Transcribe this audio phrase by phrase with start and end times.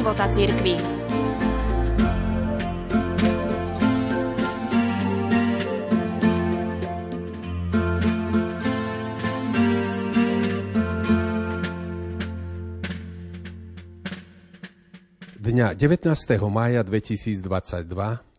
[0.00, 0.80] života cirkvi.
[15.36, 16.08] Dňa 19.
[16.48, 17.84] mája 2022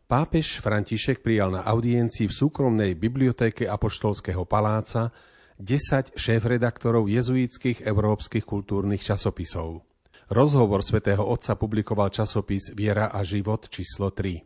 [0.10, 5.14] pápež František prijal na audiencii v súkromnej bibliotéke Apoštolského paláca
[5.62, 9.91] 10 šéf-redaktorov jezuitských európskych kultúrnych časopisov.
[10.32, 14.40] Rozhovor svätého Otca publikoval časopis Viera a život číslo 3.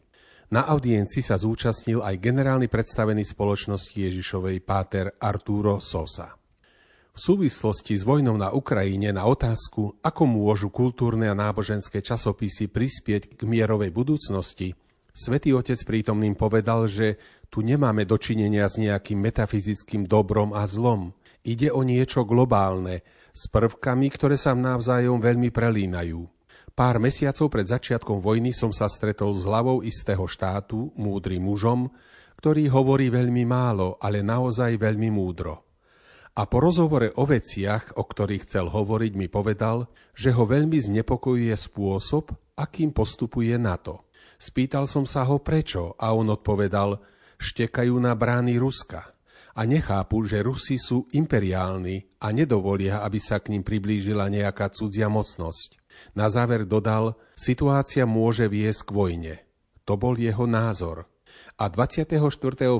[0.49, 6.33] Na audiencii sa zúčastnil aj generálny predstavený spoločnosti Ježišovej páter Arturo Sosa.
[7.13, 13.37] V súvislosti s vojnou na Ukrajine na otázku, ako môžu kultúrne a náboženské časopisy prispieť
[13.37, 14.73] k mierovej budúcnosti,
[15.15, 17.15] Svetý Otec prítomným povedal, že
[17.47, 21.15] tu nemáme dočinenia s nejakým metafyzickým dobrom a zlom.
[21.45, 23.05] Ide o niečo globálne,
[23.35, 26.23] s prvkami, ktoré sa navzájom veľmi prelínajú.
[26.71, 31.91] Pár mesiacov pred začiatkom vojny som sa stretol s hlavou istého štátu, múdrym mužom,
[32.39, 35.67] ktorý hovorí veľmi málo, ale naozaj veľmi múdro.
[36.35, 41.55] A po rozhovore o veciach, o ktorých chcel hovoriť, mi povedal, že ho veľmi znepokojuje
[41.55, 44.11] spôsob, akým postupuje NATO.
[44.35, 46.99] Spýtal som sa ho prečo a on odpovedal,
[47.39, 49.14] štekajú na brány Ruska
[49.55, 55.07] a nechápu, že Rusi sú imperiálni a nedovolia, aby sa k ním priblížila nejaká cudzia
[55.07, 55.79] mocnosť.
[56.11, 59.35] Na záver dodal, situácia môže viesť k vojne.
[59.87, 61.07] To bol jeho názor.
[61.55, 62.19] A 24.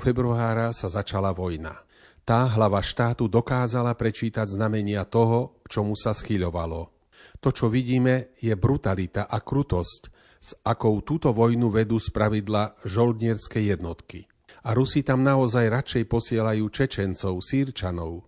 [0.04, 1.86] februára sa začala vojna
[2.26, 6.90] tá hlava štátu dokázala prečítať znamenia toho, k čomu sa schyľovalo.
[7.38, 10.02] To, čo vidíme, je brutalita a krutosť,
[10.42, 14.26] s akou túto vojnu vedú z pravidla žoldnierské jednotky.
[14.66, 18.26] A Rusi tam naozaj radšej posielajú Čečencov, Sýrčanov.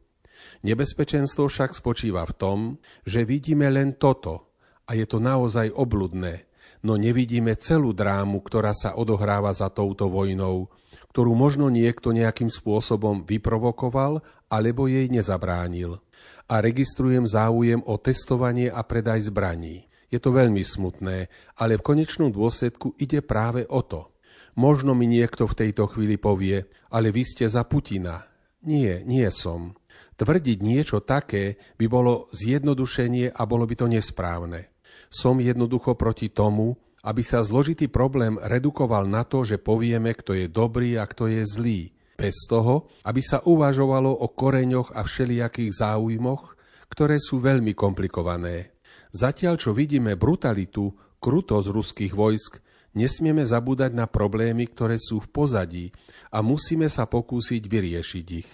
[0.61, 2.59] Nebezpečenstvo však spočíva v tom,
[3.09, 4.53] že vidíme len toto
[4.85, 6.45] a je to naozaj obludné,
[6.85, 10.69] no nevidíme celú drámu, ktorá sa odohráva za touto vojnou,
[11.09, 15.97] ktorú možno niekto nejakým spôsobom vyprovokoval alebo jej nezabránil.
[16.45, 19.89] A registrujem záujem o testovanie a predaj zbraní.
[20.07, 21.27] Je to veľmi smutné,
[21.59, 24.07] ale v konečnom dôsledku ide práve o to.
[24.57, 28.25] Možno mi niekto v tejto chvíli povie, ale vy ste za Putina.
[28.65, 29.77] Nie, nie som.
[30.17, 34.73] Tvrdiť niečo také by bolo zjednodušenie a bolo by to nesprávne.
[35.13, 36.73] Som jednoducho proti tomu,
[37.05, 41.45] aby sa zložitý problém redukoval na to, že povieme, kto je dobrý a kto je
[41.45, 41.79] zlý,
[42.17, 46.57] bez toho, aby sa uvažovalo o koreňoch a všelijakých záujmoch,
[46.89, 48.73] ktoré sú veľmi komplikované.
[49.13, 50.91] Zatiaľ, čo vidíme brutalitu,
[51.21, 52.57] krutosť ruských vojsk,
[52.97, 55.85] nesmieme zabúdať na problémy, ktoré sú v pozadí
[56.33, 58.49] a musíme sa pokúsiť vyriešiť ich.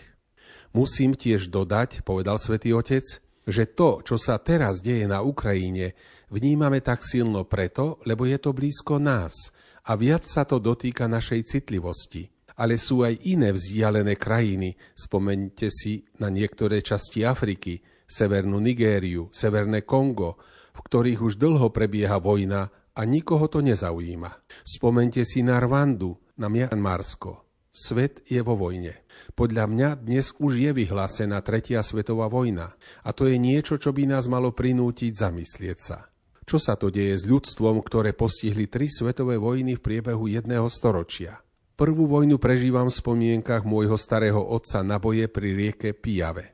[0.75, 5.95] Musím tiež dodať, povedal svätý Otec, že to, čo sa teraz deje na Ukrajine,
[6.27, 9.55] vnímame tak silno preto, lebo je to blízko nás
[9.87, 12.27] a viac sa to dotýka našej citlivosti.
[12.53, 19.81] Ale sú aj iné vzdialené krajiny, spomeňte si na niektoré časti Afriky, Severnú Nigériu, Severné
[19.81, 20.37] Kongo,
[20.73, 24.31] v ktorých už dlho prebieha vojna a nikoho to nezaujíma.
[24.61, 27.45] Spomente si na Rwandu, na Mianmarsko.
[27.73, 29.01] Svet je vo vojne.
[29.33, 34.05] Podľa mňa dnes už je vyhlásená tretia svetová vojna a to je niečo, čo by
[34.05, 36.13] nás malo prinútiť zamyslieť sa.
[36.45, 41.41] Čo sa to deje s ľudstvom, ktoré postihli tri svetové vojny v priebehu jedného storočia?
[41.73, 46.53] Prvú vojnu prežívam v spomienkach môjho starého otca na boje pri rieke Pijave.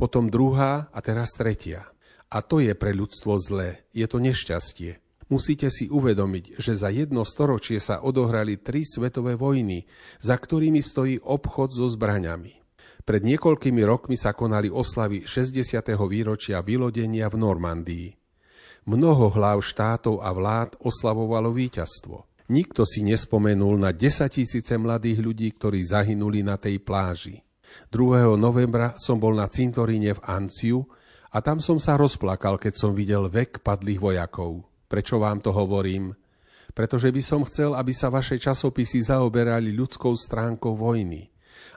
[0.00, 1.92] Potom druhá a teraz tretia.
[2.32, 5.07] A to je pre ľudstvo zlé, je to nešťastie.
[5.28, 9.84] Musíte si uvedomiť, že za jedno storočie sa odohrali tri svetové vojny,
[10.16, 12.56] za ktorými stojí obchod so zbraňami.
[13.04, 15.84] Pred niekoľkými rokmi sa konali oslavy 60.
[16.08, 18.08] výročia vylodenia v Normandii.
[18.88, 22.24] Mnoho hlav štátov a vlád oslavovalo víťazstvo.
[22.48, 27.44] Nikto si nespomenul na 10 tisíce mladých ľudí, ktorí zahynuli na tej pláži.
[27.92, 28.36] 2.
[28.36, 30.88] novembra som bol na cintoríne v Anciu
[31.32, 34.67] a tam som sa rozplakal, keď som videl vek padlých vojakov.
[34.88, 36.16] Prečo vám to hovorím?
[36.72, 41.28] Pretože by som chcel, aby sa vaše časopisy zaoberali ľudskou stránkou vojny.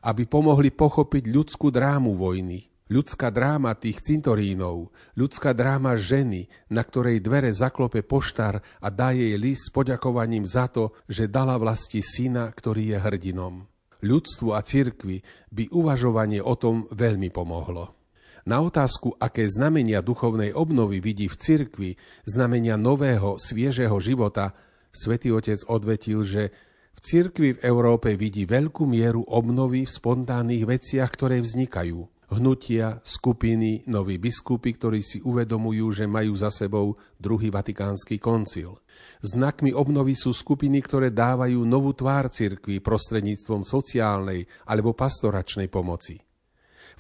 [0.08, 7.24] Aby pomohli pochopiť ľudskú drámu vojny, Ľudská dráma tých cintorínov, ľudská dráma ženy, na ktorej
[7.24, 12.52] dvere zaklope poštár a dá jej list s poďakovaním za to, že dala vlasti syna,
[12.52, 13.64] ktorý je hrdinom.
[14.04, 15.24] Ľudstvu a cirkvi
[15.56, 18.01] by uvažovanie o tom veľmi pomohlo.
[18.46, 21.92] Na otázku, aké znamenia duchovnej obnovy vidí v cirkvi,
[22.26, 24.58] znamenia nového, sviežého života,
[24.90, 26.44] svätý Otec odvetil, že
[26.92, 33.84] v cirkvi v Európe vidí veľkú mieru obnovy v spontánnych veciach, ktoré vznikajú– hnutia, skupiny,
[33.92, 38.80] noví biskupy, ktorí si uvedomujú, že majú za sebou druhý vatikánsky koncil.
[39.20, 46.31] Znakmi obnovy sú skupiny, ktoré dávajú novú tvár cirkvi prostredníctvom sociálnej alebo pastoračnej pomoci.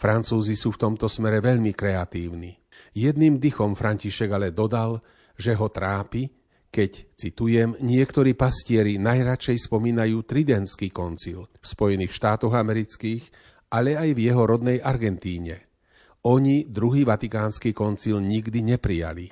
[0.01, 2.57] Francúzi sú v tomto smere veľmi kreatívni.
[2.97, 4.97] Jedným dychom František ale dodal,
[5.37, 6.25] že ho trápi,
[6.73, 13.29] keď, citujem, niektorí pastieri najradšej spomínajú Tridentský koncil v Spojených štátoch amerických,
[13.69, 15.69] ale aj v jeho rodnej Argentíne.
[16.25, 19.29] Oni druhý vatikánsky koncil nikdy neprijali.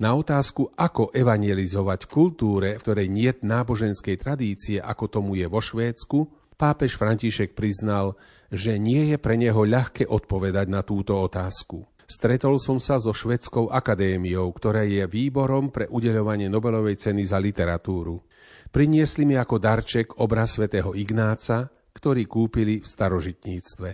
[0.00, 6.47] Na otázku, ako evangelizovať kultúre, v ktorej nie náboženskej tradície, ako tomu je vo Švédsku,
[6.58, 8.18] pápež František priznal,
[8.50, 11.86] že nie je pre neho ľahké odpovedať na túto otázku.
[12.08, 18.24] Stretol som sa so Švedskou akadémiou, ktorá je výborom pre udeľovanie Nobelovej ceny za literatúru.
[18.72, 23.90] Priniesli mi ako darček obraz svätého Ignáca, ktorý kúpili v starožitníctve.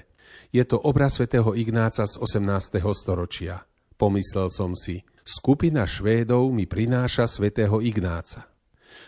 [0.54, 2.78] Je to obraz svätého Ignáca z 18.
[2.94, 3.66] storočia.
[3.98, 8.53] Pomyslel som si, skupina Švédov mi prináša svätého Ignáca.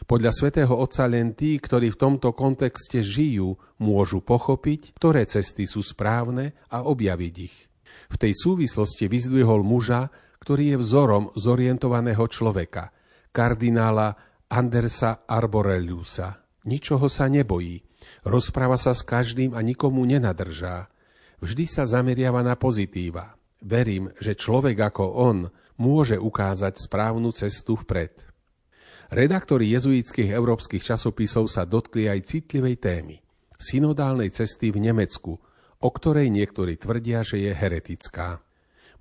[0.05, 5.81] Podľa svätého Otca len tí, ktorí v tomto kontexte žijú, môžu pochopiť, ktoré cesty sú
[5.83, 7.57] správne a objaviť ich.
[8.13, 10.13] V tej súvislosti vyzdvihol muža,
[10.43, 12.95] ktorý je vzorom zorientovaného človeka,
[13.35, 14.15] kardinála
[14.47, 16.39] Andersa Arboreliusa.
[16.67, 17.83] Ničoho sa nebojí,
[18.27, 20.91] rozpráva sa s každým a nikomu nenadržá.
[21.39, 23.39] Vždy sa zameriava na pozitíva.
[23.63, 25.39] Verím, že človek ako on
[25.79, 28.26] môže ukázať správnu cestu vpred.
[29.07, 33.17] Redaktori jezuitských európskych časopisov sa dotkli aj citlivej témy
[33.57, 35.33] synodálnej cesty v Nemecku,
[35.81, 38.41] o ktorej niektorí tvrdia, že je heretická.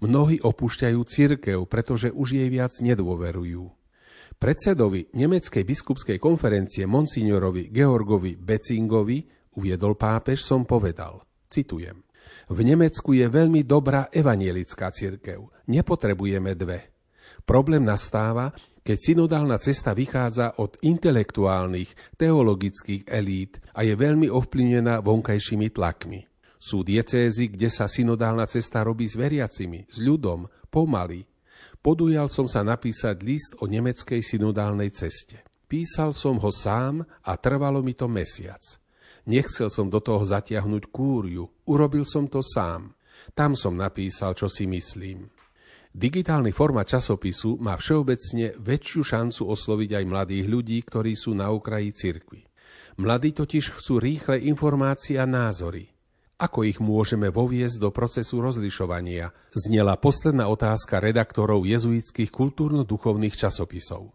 [0.03, 3.71] Mnohí opúšťajú cirkev, pretože už jej viac nedôverujú.
[4.35, 9.23] Predsedovi Nemeckej biskupskej konferencie monsignorovi Georgovi Becingovi
[9.55, 12.03] uviedol pápež som povedal, citujem,
[12.51, 16.94] v Nemecku je veľmi dobrá evanielická cirkev, nepotrebujeme dve.
[17.45, 18.53] Problém nastáva,
[18.85, 26.29] keď synodálna cesta vychádza od intelektuálnych, teologických elít a je veľmi ovplyvnená vonkajšími tlakmi.
[26.61, 31.25] Sú diecézy, kde sa synodálna cesta robí s veriacimi, s ľudom, pomaly.
[31.81, 35.41] Podujal som sa napísať list o nemeckej synodálnej ceste.
[35.65, 38.61] Písal som ho sám a trvalo mi to mesiac.
[39.25, 42.93] Nechcel som do toho zatiahnuť kúriu, urobil som to sám.
[43.33, 45.34] Tam som napísal, čo si myslím.
[45.95, 51.95] Digitálny forma časopisu má všeobecne väčšiu šancu osloviť aj mladých ľudí, ktorí sú na okraji
[51.95, 52.43] cirkvi.
[52.99, 55.87] Mladí totiž chcú rýchle informácie a názory.
[56.35, 59.31] Ako ich môžeme voviesť do procesu rozlišovania?
[59.55, 64.11] Znela posledná otázka redaktorov jezuitských kultúrno-duchovných časopisov.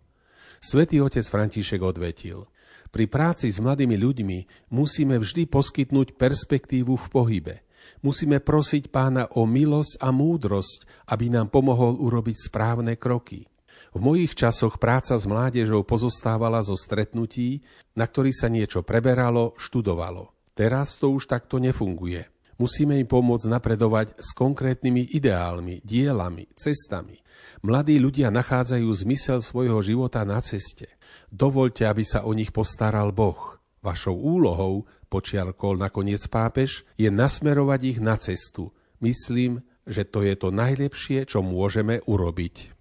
[0.60, 2.44] Svetý otec František odvetil.
[2.92, 7.54] Pri práci s mladými ľuďmi musíme vždy poskytnúť perspektívu v pohybe.
[8.00, 13.50] Musíme prosiť pána o milosť a múdrosť, aby nám pomohol urobiť správne kroky.
[13.90, 17.66] V mojich časoch práca s mládežou pozostávala zo stretnutí,
[17.98, 20.30] na ktorých sa niečo preberalo, študovalo.
[20.54, 22.30] Teraz to už takto nefunguje.
[22.60, 27.16] Musíme im pomôcť napredovať s konkrétnymi ideálmi, dielami, cestami.
[27.64, 30.92] Mladí ľudia nachádzajú zmysel svojho života na ceste.
[31.32, 33.59] Dovolte, aby sa o nich postaral Boh.
[33.80, 38.76] Vašou úlohou, počiarkol nakoniec pápež, je nasmerovať ich na cestu.
[39.00, 42.76] Myslím, že to je to najlepšie, čo môžeme urobiť.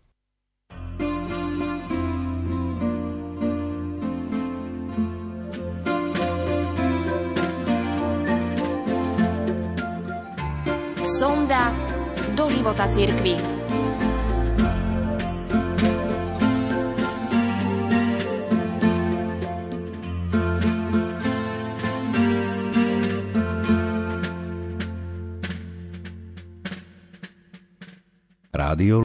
[11.19, 11.75] sonda
[12.31, 13.58] do života cirkvi.
[28.69, 28.97] Radio